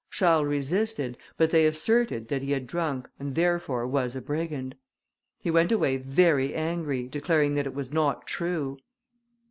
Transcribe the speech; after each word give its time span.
Charles 0.09 0.47
resisted, 0.47 1.15
but 1.37 1.51
they 1.51 1.67
asserted 1.67 2.27
that 2.29 2.41
he 2.41 2.53
had 2.53 2.65
drunk, 2.65 3.07
and 3.19 3.35
therefore 3.35 3.85
was 3.85 4.15
a 4.15 4.19
brigand. 4.21 4.73
He 5.37 5.51
went 5.51 5.71
away 5.71 5.97
very 5.97 6.55
angry, 6.55 7.07
declaring 7.07 7.53
that 7.53 7.67
it 7.67 7.75
was 7.75 7.93
not 7.93 8.25
true. 8.25 8.79